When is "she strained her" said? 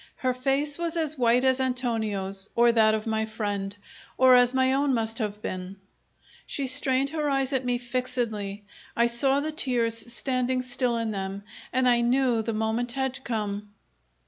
6.47-7.29